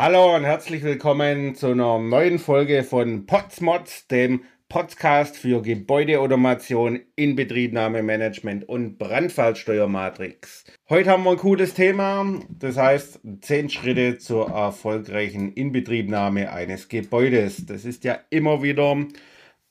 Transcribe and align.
Hallo 0.00 0.36
und 0.36 0.44
herzlich 0.44 0.84
willkommen 0.84 1.56
zu 1.56 1.72
einer 1.72 1.98
neuen 1.98 2.38
Folge 2.38 2.84
von 2.84 3.26
Potsmods, 3.26 4.06
dem 4.06 4.44
Podcast 4.68 5.36
für 5.36 5.60
Gebäudeautomation, 5.60 7.00
Inbetriebnahmemanagement 7.16 8.68
und 8.68 8.96
Brandfallsteuermatrix. 8.98 10.66
Heute 10.88 11.10
haben 11.10 11.24
wir 11.24 11.32
ein 11.32 11.38
cooles 11.38 11.74
Thema, 11.74 12.38
das 12.48 12.76
heißt 12.76 13.22
10 13.40 13.70
Schritte 13.70 14.18
zur 14.18 14.50
erfolgreichen 14.50 15.52
Inbetriebnahme 15.52 16.52
eines 16.52 16.88
Gebäudes. 16.88 17.66
Das 17.66 17.84
ist 17.84 18.04
ja 18.04 18.20
immer 18.30 18.62
wieder 18.62 18.98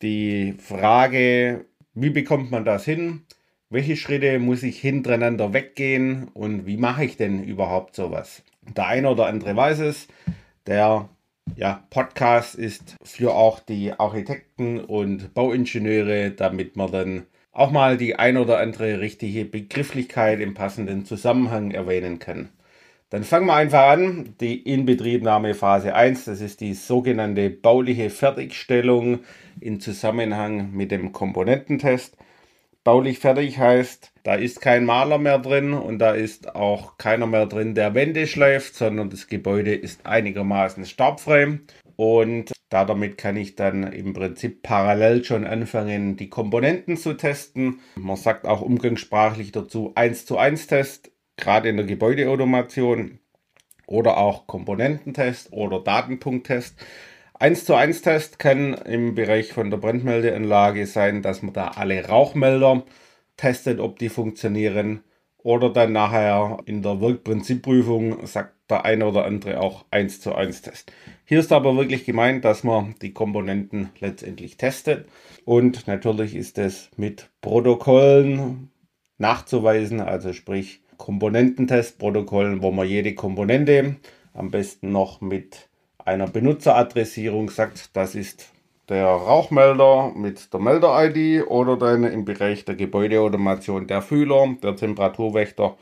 die 0.01 0.55
Frage, 0.59 1.67
wie 1.93 2.09
bekommt 2.09 2.51
man 2.51 2.65
das 2.65 2.83
hin? 2.83 3.21
Welche 3.69 3.95
Schritte 3.95 4.39
muss 4.39 4.61
ich 4.63 4.77
hintereinander 4.81 5.53
weggehen 5.53 6.27
und 6.33 6.65
wie 6.65 6.75
mache 6.75 7.05
ich 7.05 7.15
denn 7.15 7.45
überhaupt 7.45 7.95
sowas? 7.95 8.43
Der 8.75 8.87
eine 8.87 9.09
oder 9.09 9.27
andere 9.27 9.55
weiß 9.55 9.79
es. 9.79 10.07
Der 10.65 11.09
ja, 11.55 11.83
Podcast 11.89 12.55
ist 12.55 12.95
für 13.03 13.33
auch 13.33 13.59
die 13.59 13.93
Architekten 13.93 14.79
und 14.79 15.33
Bauingenieure, 15.33 16.31
damit 16.31 16.75
man 16.75 16.91
dann 16.91 17.25
auch 17.51 17.71
mal 17.71 17.97
die 17.97 18.15
ein 18.15 18.37
oder 18.37 18.59
andere 18.59 18.99
richtige 18.99 19.45
Begrifflichkeit 19.45 20.39
im 20.39 20.53
passenden 20.53 21.05
Zusammenhang 21.05 21.71
erwähnen 21.71 22.19
kann. 22.19 22.49
Dann 23.09 23.23
fangen 23.23 23.47
wir 23.47 23.55
einfach 23.55 23.87
an. 23.87 24.35
Die 24.41 24.61
Inbetriebnahme 24.61 25.53
Phase 25.53 25.95
1, 25.95 26.25
das 26.25 26.41
ist 26.41 26.59
die 26.59 26.73
sogenannte 26.73 27.49
bauliche 27.49 28.09
Fertigstellung 28.09 29.19
in 29.61 29.79
Zusammenhang 29.79 30.71
mit 30.73 30.91
dem 30.91 31.13
Komponententest 31.13 32.17
baulich 32.87 33.19
fertig 33.19 33.57
heißt, 33.57 34.13
da 34.23 34.35
ist 34.35 34.61
kein 34.61 34.85
Maler 34.85 35.17
mehr 35.17 35.39
drin 35.39 35.73
und 35.73 35.99
da 35.99 36.11
ist 36.11 36.55
auch 36.55 36.97
keiner 36.97 37.27
mehr 37.27 37.45
drin, 37.45 37.75
der 37.75 37.93
Wände 37.95 38.27
schleift, 38.27 38.75
sondern 38.75 39.09
das 39.09 39.27
Gebäude 39.27 39.75
ist 39.75 40.05
einigermaßen 40.05 40.85
staubfrei. 40.85 41.59
Und 41.97 42.53
damit 42.69 43.17
kann 43.17 43.35
ich 43.35 43.57
dann 43.57 43.91
im 43.91 44.13
Prinzip 44.13 44.63
parallel 44.63 45.25
schon 45.25 45.43
anfangen, 45.43 46.15
die 46.15 46.29
Komponenten 46.29 46.95
zu 46.95 47.15
testen. 47.15 47.81
Man 47.97 48.15
sagt 48.15 48.45
auch 48.45 48.61
umgangssprachlich 48.61 49.51
dazu 49.51 49.91
1 49.95 50.25
zu 50.25 50.37
1 50.37 50.67
Test, 50.67 51.11
gerade 51.35 51.67
in 51.67 51.75
der 51.75 51.85
Gebäudeautomation 51.85 53.19
oder 53.85 54.15
auch 54.15 54.47
Komponententest 54.47 55.51
oder 55.51 55.83
Datenpunkttest. 55.83 56.77
1 57.39 57.65
zu 57.65 57.75
1 57.75 58.01
Test 58.01 58.39
kann 58.39 58.73
im 58.73 59.13
Bereich 59.13 59.53
von 59.53 59.69
der 59.69 59.77
Brandmeldeanlage 59.77 60.87
sein, 60.87 61.21
dass 61.21 61.43
man 61.43 61.53
da 61.53 61.67
alle 61.67 62.07
Rauchmelder 62.07 62.83
testet, 63.35 63.79
ob 63.79 63.99
die 63.99 64.09
funktionieren. 64.09 65.03
Oder 65.37 65.69
dann 65.69 65.91
nachher 65.91 66.57
in 66.65 66.81
der 66.81 66.99
Wirkprinzipprüfung 66.99 68.25
sagt 68.25 68.55
der 68.71 68.85
eine 68.85 69.05
oder 69.05 69.25
andere 69.25 69.61
auch 69.61 69.85
1 69.91 70.19
zu 70.19 70.33
1 70.33 70.63
Test. 70.63 70.91
Hier 71.25 71.39
ist 71.39 71.53
aber 71.53 71.77
wirklich 71.77 72.05
gemeint, 72.05 72.43
dass 72.43 72.63
man 72.63 72.95
die 73.01 73.13
Komponenten 73.13 73.91
letztendlich 73.99 74.57
testet. 74.57 75.07
Und 75.45 75.87
natürlich 75.87 76.35
ist 76.35 76.57
es 76.57 76.89
mit 76.97 77.29
Protokollen 77.41 78.71
nachzuweisen, 79.19 80.01
also 80.01 80.33
sprich 80.33 80.81
Komponententestprotokollen, 80.97 82.63
wo 82.63 82.71
man 82.71 82.87
jede 82.87 83.13
Komponente 83.13 83.97
am 84.33 84.49
besten 84.49 84.91
noch 84.91 85.21
mit 85.21 85.66
einer 86.07 86.27
Benutzeradressierung 86.27 87.49
sagt, 87.49 87.95
das 87.95 88.15
ist 88.15 88.49
der 88.87 89.07
Rauchmelder 89.07 90.13
mit 90.15 90.53
der 90.53 90.59
Melder-ID 90.61 91.47
oder 91.47 91.75
dann 91.75 92.05
im 92.05 92.23
Bereich 92.23 92.63
der 92.63 92.75
Gebäudeautomation 92.75 93.87
der 93.87 94.01
Fühler, 94.01 94.55
der 94.63 94.77
Temperaturwächter, 94.77 95.75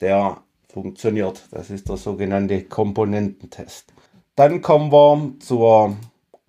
der 0.00 0.38
funktioniert. 0.72 1.46
Das 1.50 1.68
ist 1.68 1.90
der 1.90 1.98
sogenannte 1.98 2.62
Komponententest. 2.62 3.92
Dann 4.36 4.62
kommen 4.62 4.90
wir 4.90 5.34
zur 5.40 5.96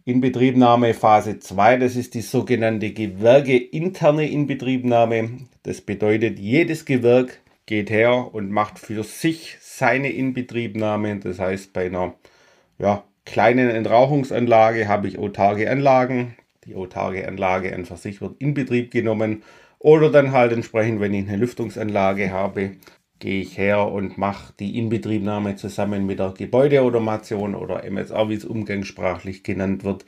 Inbetriebnahme 0.06 0.94
Phase 0.94 1.40
2. 1.40 1.78
Das 1.78 1.98
ist 1.98 2.14
die 2.14 2.22
sogenannte 2.22 2.94
gewerkeinterne 2.94 4.30
Inbetriebnahme. 4.30 5.32
Das 5.64 5.82
bedeutet, 5.82 6.40
jedes 6.40 6.86
Gewerk 6.86 7.42
geht 7.66 7.90
her 7.90 8.34
und 8.34 8.50
macht 8.50 8.80
für 8.80 9.04
sich 9.04 9.58
seine 9.60 10.10
Inbetriebnahme. 10.10 11.20
Das 11.20 11.40
heißt, 11.40 11.74
bei 11.74 11.88
einer 11.88 12.14
ja, 12.80 13.04
kleinen 13.26 13.70
Entrauchungsanlage 13.70 14.88
habe 14.88 15.08
ich 15.08 15.20
autarke 15.20 15.70
Anlagen. 15.70 16.36
Die 16.66 16.76
autarke 16.76 17.28
Anlage 17.28 17.74
an 17.74 17.86
sich 17.86 18.22
wird 18.22 18.42
in 18.42 18.54
Betrieb 18.54 18.92
genommen. 18.92 19.44
Oder 19.80 20.12
dann 20.12 20.32
halt 20.32 20.52
entsprechend, 20.52 21.00
wenn 21.00 21.14
ich 21.14 21.28
eine 21.28 21.38
Lüftungsanlage 21.38 22.32
habe, 22.32 22.72
gehe 23.20 23.42
ich 23.42 23.58
her 23.58 23.88
und 23.88 24.18
mache 24.18 24.54
die 24.60 24.78
Inbetriebnahme 24.78 25.56
zusammen 25.56 26.06
mit 26.06 26.20
der 26.20 26.34
Gebäudeautomation 26.38 27.56
oder 27.56 27.84
MSR, 27.84 28.30
wie 28.30 28.36
es 28.36 28.46
umgangssprachlich 28.46 29.44
genannt 29.44 29.84
wird. 29.84 30.06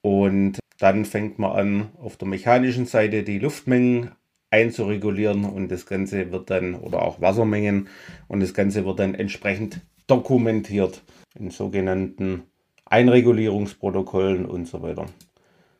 Und 0.00 0.58
dann 0.78 1.04
fängt 1.04 1.38
man 1.38 1.52
an, 1.52 1.88
auf 2.00 2.16
der 2.16 2.28
mechanischen 2.28 2.86
Seite 2.86 3.22
die 3.22 3.38
Luftmengen 3.38 4.10
einzuregulieren 4.50 5.44
und 5.44 5.68
das 5.70 5.86
Ganze 5.86 6.30
wird 6.30 6.50
dann, 6.50 6.74
oder 6.74 7.02
auch 7.02 7.20
Wassermengen, 7.20 7.88
und 8.28 8.40
das 8.40 8.54
Ganze 8.54 8.84
wird 8.84 9.00
dann 9.00 9.14
entsprechend 9.14 9.80
dokumentiert 10.06 11.02
in 11.38 11.50
sogenannten 11.50 12.44
Einregulierungsprotokollen 12.84 14.46
und 14.46 14.66
so 14.66 14.82
weiter. 14.82 15.06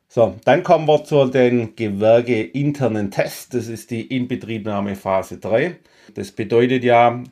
So, 0.09 0.35
dann 0.45 0.63
kommen 0.63 0.87
wir 0.87 1.03
zu 1.03 1.25
den 1.25 1.75
gewerkeinternen 1.75 3.11
Tests. 3.11 3.49
Das 3.49 3.67
ist 3.67 3.91
die 3.91 4.07
Inbetriebnahme 4.07 4.95
Phase 4.95 5.37
3. 5.37 5.77
Das 6.13 6.31
bedeutet 6.31 6.83
ja, 6.83 7.23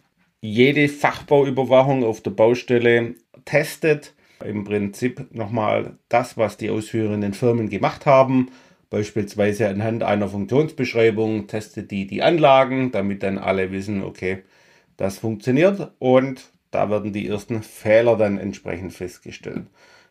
jede 0.42 0.90
Fachbauüberwachung 0.90 2.04
auf 2.04 2.22
der 2.22 2.32
Baustelle 2.32 3.16
testet 3.46 4.14
im 4.44 4.64
Prinzip 4.66 5.34
nochmal 5.34 5.98
das, 6.10 6.38
was 6.38 6.58
die 6.58 6.70
ausführenden 6.70 7.34
Firmen 7.34 7.70
gemacht 7.70 8.06
haben. 8.06 8.52
Beispielsweise 8.90 9.68
anhand 9.70 10.04
einer 10.04 10.28
Funktionsbeschreibung 10.28 11.48
testet 11.48 11.92
die 11.92 12.08
die 12.08 12.22
Anlagen, 12.22 12.92
damit 12.92 13.24
dann 13.24 13.38
alle 13.38 13.72
wissen, 13.72 14.04
okay, 14.04 14.44
das 14.98 15.18
funktioniert 15.18 15.92
und 16.00 16.52
da 16.76 16.90
werden 16.90 17.14
die 17.14 17.26
ersten 17.26 17.64
Fehler 17.64 18.18
dann 18.18 18.38
entsprechend 18.38 18.92
festgestellt. 18.92 19.68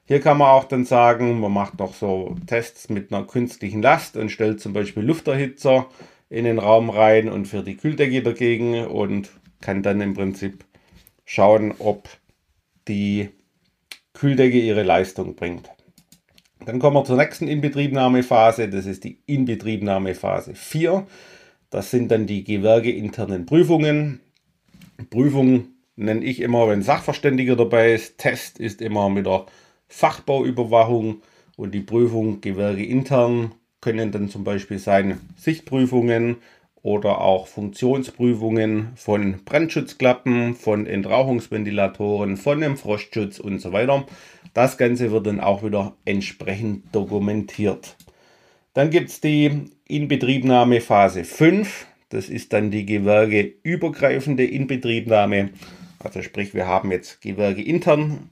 Hier 0.07 0.21
kann 0.21 0.39
man 0.39 0.49
auch 0.49 0.65
dann 0.65 0.87
sagen, 0.87 1.39
man 1.39 1.53
macht 1.53 1.79
noch 1.79 1.93
so 1.93 2.37
Tests 2.47 2.89
mit 2.89 3.13
einer 3.13 3.27
künstlichen 3.27 3.83
Last 3.83 4.17
und 4.17 4.31
stellt 4.31 4.63
zum 4.63 4.73
Beispiel 4.73 5.03
Lufterhitzer 5.03 5.87
in 6.31 6.47
den 6.47 6.59
Raum 6.59 6.89
rein 6.89 7.29
und 7.29 7.47
für 7.47 7.63
die 7.63 7.77
Kühldecke 7.77 8.23
dagegen 8.23 8.87
und 8.87 9.29
kann 9.61 9.83
dann 9.83 10.01
im 10.01 10.15
Prinzip 10.15 10.65
schauen, 11.27 11.75
ob 11.79 12.09
die 12.89 13.29
Kühldecke 14.15 14.59
ihre 14.59 14.85
Leistung 14.85 15.35
bringt. 15.35 15.69
Dann 16.65 16.79
kommen 16.79 16.97
wir 16.97 17.05
zur 17.05 17.19
nächsten 17.19 17.47
Inbetriebnahmephase, 17.47 18.71
das 18.71 18.87
ist 18.87 19.05
die 19.05 19.19
Inbetriebnahmephase 19.27 20.55
4. 20.55 21.07
Das 21.69 21.91
sind 21.91 22.11
dann 22.11 22.27
die 22.27 22.43
gewerkeinternen 22.43 23.45
Prüfungen. 23.45 24.21
Prüfung 25.11 25.74
nenne 25.97 26.25
ich 26.25 26.41
immer, 26.41 26.69
wenn 26.69 26.82
Sachverständiger 26.82 27.56
dabei 27.56 27.93
ist. 27.93 28.19
Test 28.19 28.59
ist 28.59 28.82
immer 28.82 29.09
mit 29.09 29.27
der 29.27 29.47
Fachbauüberwachung 29.88 31.22
und 31.56 31.75
die 31.75 31.81
Prüfung 31.81 32.41
Gewerke 32.41 32.84
intern 32.84 33.53
können 33.81 34.12
dann 34.12 34.31
zum 34.31 34.44
Beispiel 34.44 34.78
sein 34.78 35.21
Sichtprüfungen 35.37 36.37
oder 36.84 37.21
auch 37.21 37.47
Funktionsprüfungen 37.47 38.93
von 38.97 39.43
Brandschutzklappen, 39.44 40.55
von 40.55 40.87
Entrauchungsventilatoren, 40.87 42.37
von 42.37 42.61
dem 42.61 42.76
Frostschutz 42.76 43.38
und 43.38 43.59
so 43.59 43.72
weiter. 43.72 44.06
Das 44.53 44.78
Ganze 44.78 45.11
wird 45.11 45.26
dann 45.26 45.41
auch 45.41 45.62
wieder 45.62 45.97
entsprechend 46.05 46.94
dokumentiert. 46.94 47.97
Dann 48.72 48.91
gibt 48.91 49.11
es 49.11 49.21
die 49.21 49.66
Inbetriebnahme 49.87 50.81
Phase 50.81 51.25
5. 51.25 51.87
Das 52.09 52.28
ist 52.28 52.53
dann 52.53 52.71
die 52.71 52.84
gewerkeübergreifende 52.84 54.44
Inbetriebnahme. 54.44 55.50
Also 55.99 56.22
sprich, 56.22 56.55
wir 56.55 56.67
haben 56.67 56.91
jetzt 56.93 57.20
Gewerke 57.20 57.62
intern 57.62 58.31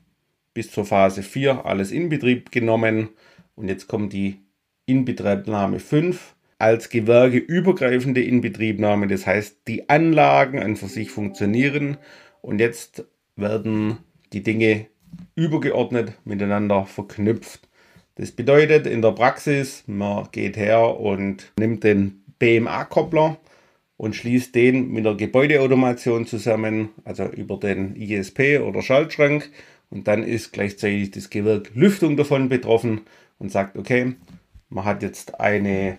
bis 0.55 0.70
zur 0.70 0.85
Phase 0.85 1.23
4 1.23 1.64
alles 1.64 1.91
in 1.91 2.09
Betrieb 2.09 2.53
genommen 2.53 3.09
und 3.55 3.69
jetzt 3.69 3.88
kommt 3.88 4.12
die 4.12 4.41
Inbetriebnahme 4.87 5.79
5 5.79 6.35
als 6.59 6.91
gewerkeübergreifende 6.91 8.23
Inbetriebnahme. 8.23 9.09
Das 9.09 9.26
heißt, 9.26 9.62
die 9.67 9.88
Anlagen 9.88 10.61
an 10.61 10.76
für 10.76 10.87
sich 10.87 11.11
funktionieren 11.11 11.97
und 12.41 12.61
jetzt 12.61 13.05
werden 13.37 13.99
die 14.32 14.43
Dinge 14.43 14.87
übergeordnet 15.35 16.12
miteinander 16.25 16.85
verknüpft. 16.85 17.69
Das 18.17 18.31
bedeutet 18.31 18.87
in 18.87 19.03
der 19.03 19.12
Praxis, 19.12 19.85
man 19.87 20.29
geht 20.32 20.56
her 20.56 21.00
und 21.00 21.53
nimmt 21.58 21.82
den 21.85 22.23
BMA-Koppler 22.38 23.38
und 24.03 24.17
schließt 24.17 24.53
den 24.57 24.91
mit 24.91 25.05
der 25.05 25.15
Gebäudeautomation 25.15 26.27
zusammen, 26.27 26.89
also 27.05 27.27
über 27.27 27.57
den 27.57 27.95
ISP 27.95 28.59
oder 28.59 28.83
Schaltschrank. 28.83 29.49
Und 29.91 30.09
dann 30.09 30.25
ist 30.25 30.53
gleichzeitig 30.53 31.13
das 31.13 31.31
Gewerk 31.31 31.71
Lüftung 31.75 32.17
davon 32.17 32.49
betroffen 32.49 33.03
und 33.39 33.53
sagt, 33.53 33.79
okay, 33.79 34.15
man 34.71 34.85
hat 34.85 35.05
jetzt 35.05 35.39
eine 35.39 35.99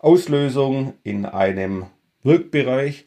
Auslösung 0.00 0.94
in 1.02 1.26
einem 1.26 1.84
Wirkbereich 2.22 3.04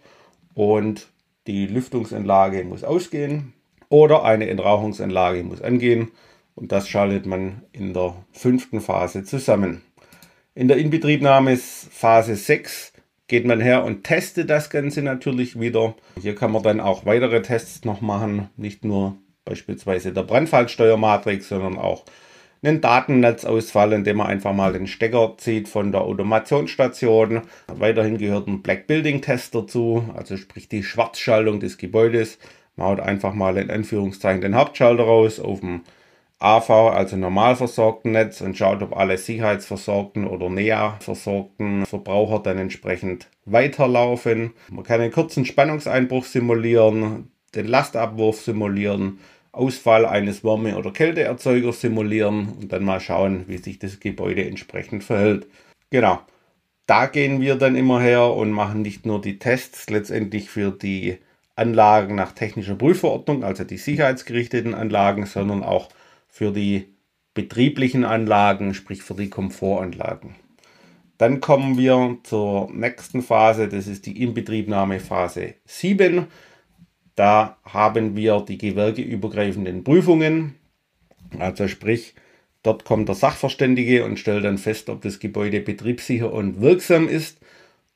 und 0.54 1.08
die 1.48 1.66
Lüftungsanlage 1.66 2.66
muss 2.66 2.84
ausgehen. 2.84 3.54
oder 3.90 4.26
eine 4.26 4.48
Entrauchungsanlage 4.48 5.42
muss 5.42 5.64
angehen 5.64 6.12
und 6.54 6.72
das 6.72 6.88
schaltet 6.88 7.26
man 7.26 7.64
in 7.72 7.96
der 7.96 8.14
fünften 8.32 8.80
Phase 8.80 9.24
zusammen. 9.24 9.82
In 10.54 10.68
der 10.68 10.78
Inbetriebnahme 10.78 11.58
Phase 11.58 12.36
6 12.36 12.94
geht 13.28 13.46
man 13.46 13.60
her 13.60 13.84
und 13.84 14.04
testet 14.04 14.50
das 14.50 14.70
Ganze 14.70 15.02
natürlich 15.02 15.60
wieder. 15.60 15.96
Hier 16.22 16.36
kann 16.36 16.52
man 16.52 16.64
dann 16.64 16.80
auch 16.80 17.06
weitere 17.06 17.42
Tests 17.42 17.86
noch 17.86 18.02
machen, 18.02 18.50
nicht 18.58 18.86
nur 18.86 19.18
beispielsweise 19.46 20.12
der 20.12 20.24
Brandfallsteuermatrix, 20.24 21.50
sondern 21.50 21.78
auch 21.78 22.06
einen 22.64 22.82
Datennetzausfall, 22.82 23.94
indem 23.94 24.18
man 24.18 24.28
einfach 24.28 24.54
mal 24.54 24.74
den 24.74 24.88
Stecker 24.88 25.36
zieht 25.38 25.70
von 25.70 25.92
der 25.92 26.02
Automationsstation. 26.02 27.42
Weiterhin 27.68 28.18
gehört 28.18 28.48
ein 28.48 28.62
Black 28.62 28.88
Building 28.88 29.22
Test 29.22 29.54
dazu, 29.54 30.10
also 30.16 30.38
sprich 30.38 30.68
die 30.68 30.84
Schwarzschaltung 30.84 31.60
des 31.60 31.78
Gebäudes. 31.78 32.40
Man 32.76 32.88
haut 32.88 33.00
einfach 33.00 33.34
mal 33.34 33.58
in 33.58 33.70
Anführungszeichen 33.70 34.42
den 34.42 34.56
Hauptschalter 34.56 35.04
raus 35.04 35.40
auf 35.40 35.60
dem 35.60 35.82
AV, 36.46 36.70
also 36.94 37.18
normal 37.18 37.56
versorgten 37.56 38.12
Netz 38.12 38.40
und 38.40 38.56
schaut, 38.56 38.84
ob 38.84 38.96
alle 38.96 39.18
sicherheitsversorgten 39.18 40.28
oder 40.28 40.48
näher 40.48 40.96
versorgten 41.00 41.88
Verbraucher 41.88 42.40
dann 42.40 42.60
entsprechend 42.60 43.28
weiterlaufen. 43.46 44.54
Man 44.70 44.84
kann 44.84 45.02
einen 45.02 45.12
kurzen 45.12 45.46
Spannungseinbruch 45.46 46.24
simulieren, 46.24 47.32
den 47.56 47.66
Lastabwurf 47.68 48.42
simulieren, 48.42 49.20
Ausfall 49.52 50.06
eines 50.06 50.44
Wärme- 50.44 50.78
oder 50.78 50.92
Kälteerzeugers 50.92 51.82
simulieren 51.82 52.50
und 52.62 52.72
dann 52.72 52.84
mal 52.84 53.00
schauen, 53.00 53.46
wie 53.48 53.58
sich 53.58 53.80
das 53.80 54.00
Gebäude 54.00 54.46
entsprechend 54.46 55.04
verhält. 55.04 55.48
Genau. 55.90 56.20
Da 56.86 57.08
gehen 57.08 57.42
wir 57.42 57.56
dann 57.56 57.76
immer 57.76 58.00
her 58.00 58.32
und 58.32 58.52
machen 58.52 58.84
nicht 58.84 59.08
nur 59.08 59.20
die 59.20 59.40
Tests 59.40 59.90
letztendlich 59.90 60.52
für 60.52 60.70
die 60.70 61.18
Anlagen 61.56 62.14
nach 62.14 62.34
technischer 62.34 62.76
Prüfverordnung, 62.76 63.44
also 63.44 63.64
die 63.64 63.78
sicherheitsgerichteten 63.78 64.76
Anlagen, 64.76 65.26
sondern 65.26 65.64
auch 65.64 65.90
für 66.36 66.52
die 66.52 66.94
betrieblichen 67.34 68.04
Anlagen, 68.04 68.74
sprich 68.74 69.02
für 69.04 69.14
die 69.14 69.30
Komfortanlagen. 69.30 70.36
Dann 71.18 71.40
kommen 71.40 71.78
wir 71.78 72.18
zur 72.24 72.70
nächsten 72.74 73.22
Phase, 73.22 73.70
das 73.70 73.88
ist 73.88 74.06
die 74.06 74.22
Inbetriebnahme 74.22 75.00
Phase 75.00 75.54
7. 75.64 76.28
Da 77.16 77.56
haben 77.64 78.18
wir 78.18 78.42
die 78.42 78.58
gewerkeübergreifenden 78.58 79.86
Prüfungen, 79.86 80.56
also 81.40 81.70
sprich, 81.70 82.16
dort 82.64 82.84
kommt 82.84 83.08
der 83.08 83.16
Sachverständige 83.16 84.04
und 84.04 84.20
stellt 84.20 84.44
dann 84.44 84.58
fest, 84.58 84.90
ob 84.90 85.04
das 85.04 85.20
Gebäude 85.20 85.62
betriebssicher 85.62 86.34
und 86.34 86.60
wirksam 86.60 87.08
ist 87.08 87.40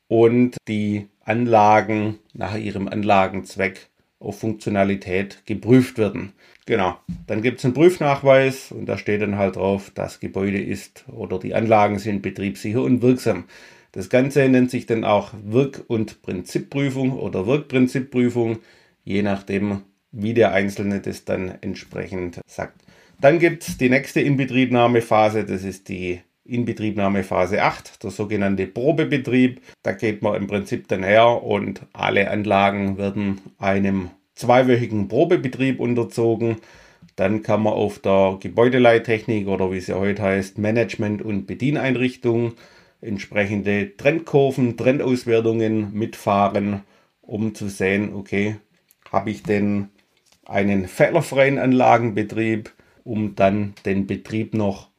und 0.08 0.56
die 0.66 1.08
Anlagen 1.20 2.18
nach 2.32 2.56
ihrem 2.56 2.88
Anlagenzweck 2.88 3.89
auf 4.20 4.38
Funktionalität 4.38 5.42
geprüft 5.46 5.98
werden. 5.98 6.32
Genau. 6.66 6.96
Dann 7.26 7.42
gibt 7.42 7.58
es 7.58 7.64
einen 7.64 7.74
Prüfnachweis 7.74 8.70
und 8.70 8.86
da 8.86 8.96
steht 8.96 9.22
dann 9.22 9.36
halt 9.36 9.56
drauf, 9.56 9.90
das 9.94 10.20
Gebäude 10.20 10.62
ist 10.62 11.04
oder 11.08 11.38
die 11.38 11.54
Anlagen 11.54 11.98
sind 11.98 12.22
betriebssicher 12.22 12.82
und 12.82 13.02
wirksam. 13.02 13.44
Das 13.92 14.08
Ganze 14.08 14.48
nennt 14.48 14.70
sich 14.70 14.86
dann 14.86 15.04
auch 15.04 15.32
Wirk- 15.42 15.82
und 15.88 16.22
Prinzipprüfung 16.22 17.12
oder 17.18 17.46
Wirkprinzipprüfung, 17.46 18.60
je 19.02 19.22
nachdem, 19.22 19.82
wie 20.12 20.34
der 20.34 20.52
Einzelne 20.52 21.00
das 21.00 21.24
dann 21.24 21.58
entsprechend 21.60 22.40
sagt. 22.46 22.80
Dann 23.20 23.38
gibt 23.38 23.66
es 23.66 23.78
die 23.78 23.90
nächste 23.90 24.20
Inbetriebnahmephase, 24.20 25.44
das 25.44 25.64
ist 25.64 25.88
die 25.88 26.20
Inbetriebnahmephase 26.50 27.62
8, 27.62 28.02
der 28.02 28.10
sogenannte 28.10 28.66
Probebetrieb. 28.66 29.60
Da 29.82 29.92
geht 29.92 30.22
man 30.22 30.34
im 30.34 30.46
Prinzip 30.46 30.88
dann 30.88 31.02
her 31.02 31.42
und 31.42 31.86
alle 31.92 32.30
Anlagen 32.30 32.98
werden 32.98 33.40
einem 33.58 34.10
zweiwöchigen 34.34 35.08
Probebetrieb 35.08 35.80
unterzogen. 35.80 36.56
Dann 37.16 37.42
kann 37.42 37.62
man 37.62 37.74
auf 37.74 37.98
der 37.98 38.38
Gebäudeleittechnik 38.40 39.48
oder 39.48 39.70
wie 39.72 39.80
sie 39.80 39.94
heute 39.94 40.22
heißt, 40.22 40.58
Management- 40.58 41.22
und 41.22 41.46
Bedieneinrichtung 41.46 42.54
entsprechende 43.00 43.96
Trendkurven, 43.96 44.76
Trendauswertungen 44.76 45.92
mitfahren, 45.92 46.82
um 47.22 47.54
zu 47.54 47.68
sehen, 47.68 48.14
okay, 48.14 48.56
habe 49.10 49.30
ich 49.30 49.42
denn 49.42 49.88
einen 50.44 50.88
fehlerfreien 50.88 51.58
Anlagenbetrieb, 51.58 52.72
um 53.04 53.34
dann 53.34 53.74
den 53.84 54.06
Betrieb 54.06 54.54
noch 54.54 54.89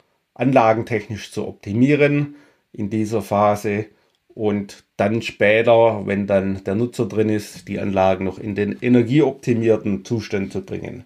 anlagentechnisch 0.41 1.31
zu 1.31 1.47
optimieren 1.47 2.35
in 2.73 2.89
dieser 2.89 3.21
Phase 3.21 3.85
und 4.33 4.83
dann 4.97 5.21
später, 5.21 6.01
wenn 6.05 6.25
dann 6.25 6.63
der 6.63 6.75
Nutzer 6.75 7.05
drin 7.05 7.29
ist, 7.29 7.67
die 7.67 7.79
Anlagen 7.79 8.25
noch 8.25 8.39
in 8.39 8.55
den 8.55 8.77
energieoptimierten 8.81 10.03
Zustand 10.03 10.51
zu 10.51 10.61
bringen. 10.61 11.05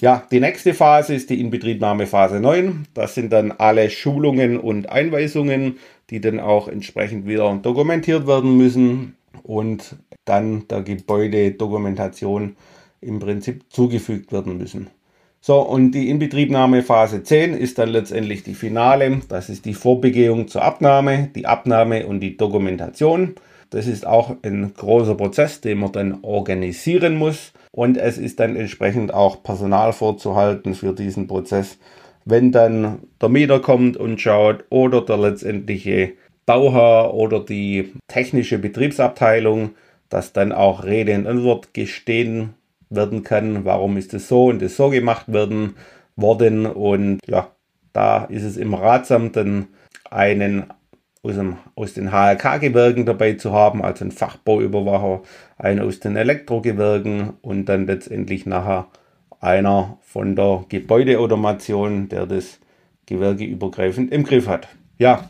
Ja, 0.00 0.24
die 0.30 0.38
nächste 0.38 0.74
Phase 0.74 1.14
ist 1.14 1.28
die 1.28 1.40
Inbetriebnahme 1.40 2.06
Phase 2.06 2.38
9. 2.38 2.86
Das 2.94 3.16
sind 3.16 3.32
dann 3.32 3.50
alle 3.50 3.90
Schulungen 3.90 4.56
und 4.56 4.88
Einweisungen, 4.90 5.78
die 6.10 6.20
dann 6.20 6.38
auch 6.38 6.68
entsprechend 6.68 7.26
wieder 7.26 7.52
dokumentiert 7.60 8.28
werden 8.28 8.56
müssen 8.56 9.16
und 9.42 9.96
dann 10.24 10.68
der 10.68 10.82
Gebäudedokumentation 10.82 12.56
im 13.00 13.18
Prinzip 13.18 13.64
zugefügt 13.70 14.30
werden 14.30 14.56
müssen. 14.56 14.88
So, 15.40 15.60
und 15.60 15.92
die 15.92 16.10
Inbetriebnahme 16.10 16.82
Phase 16.82 17.22
10 17.22 17.54
ist 17.54 17.78
dann 17.78 17.90
letztendlich 17.90 18.42
die 18.42 18.54
Finale. 18.54 19.20
Das 19.28 19.48
ist 19.48 19.64
die 19.64 19.74
Vorbegehung 19.74 20.48
zur 20.48 20.62
Abnahme, 20.62 21.30
die 21.34 21.46
Abnahme 21.46 22.06
und 22.06 22.20
die 22.20 22.36
Dokumentation. 22.36 23.36
Das 23.70 23.86
ist 23.86 24.06
auch 24.06 24.34
ein 24.42 24.72
großer 24.74 25.14
Prozess, 25.14 25.60
den 25.60 25.78
man 25.78 25.92
dann 25.92 26.18
organisieren 26.22 27.16
muss. 27.16 27.52
Und 27.70 27.96
es 27.96 28.18
ist 28.18 28.40
dann 28.40 28.56
entsprechend 28.56 29.14
auch 29.14 29.42
Personal 29.42 29.92
vorzuhalten 29.92 30.74
für 30.74 30.92
diesen 30.92 31.26
Prozess. 31.28 31.78
Wenn 32.24 32.50
dann 32.50 33.00
der 33.20 33.28
Mieter 33.28 33.60
kommt 33.60 33.96
und 33.96 34.20
schaut 34.20 34.64
oder 34.70 35.02
der 35.02 35.18
letztendliche 35.18 36.14
Bauherr 36.46 37.14
oder 37.14 37.40
die 37.40 37.92
technische 38.08 38.58
Betriebsabteilung, 38.58 39.70
dass 40.08 40.32
dann 40.32 40.52
auch 40.52 40.84
Rede 40.84 41.14
und 41.14 41.26
Antwort 41.26 41.74
gestehen 41.74 42.54
werden 42.90 43.22
kann, 43.22 43.64
warum 43.64 43.96
ist 43.96 44.14
es 44.14 44.28
so 44.28 44.46
und 44.46 44.62
es 44.62 44.76
so 44.76 44.90
gemacht 44.90 45.32
werden 45.32 45.74
worden. 46.16 46.66
Und 46.66 47.20
ja, 47.26 47.50
da 47.92 48.24
ist 48.24 48.44
es 48.44 48.56
immer 48.56 48.80
ratsam, 48.80 49.32
dann 49.32 49.68
einen 50.10 50.64
aus, 51.22 51.34
dem, 51.34 51.56
aus 51.74 51.94
den 51.94 52.12
HLK-Gewerken 52.12 53.06
dabei 53.06 53.34
zu 53.34 53.52
haben, 53.52 53.82
also 53.82 54.04
einen 54.04 54.12
Fachbauüberwacher, 54.12 55.22
einen 55.56 55.80
aus 55.80 56.00
den 56.00 56.16
Elektrogewerken 56.16 57.34
und 57.42 57.66
dann 57.66 57.86
letztendlich 57.86 58.46
nachher 58.46 58.88
einer 59.40 59.98
von 60.00 60.36
der 60.36 60.64
Gebäudeautomation, 60.68 62.08
der 62.08 62.26
das 62.26 62.60
gewerkeübergreifend 63.06 64.12
im 64.12 64.24
Griff 64.24 64.46
hat. 64.48 64.68
Ja, 64.98 65.28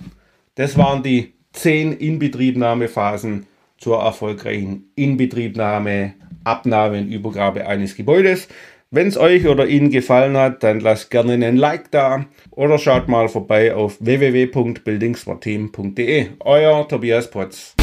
das 0.54 0.76
waren 0.76 1.02
die 1.02 1.34
zehn 1.52 1.92
Inbetriebnahmephasen 1.92 3.46
zur 3.76 4.02
erfolgreichen 4.02 4.90
Inbetriebnahme 4.96 6.14
Abnahme 6.48 6.98
und 6.98 7.12
Übergabe 7.12 7.66
eines 7.66 7.96
Gebäudes. 7.96 8.48
Wenn 8.90 9.08
es 9.08 9.18
euch 9.18 9.46
oder 9.46 9.66
Ihnen 9.66 9.90
gefallen 9.90 10.34
hat, 10.36 10.62
dann 10.62 10.80
lasst 10.80 11.10
gerne 11.10 11.34
einen 11.34 11.58
Like 11.58 11.90
da 11.90 12.24
oder 12.50 12.78
schaut 12.78 13.08
mal 13.08 13.28
vorbei 13.28 13.74
auf 13.74 13.98
www.buildingsmarteam.de. 14.00 16.28
Euer 16.40 16.88
Tobias 16.88 17.30
Potz. 17.30 17.74